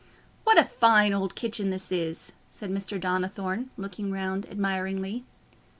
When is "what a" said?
0.45-0.63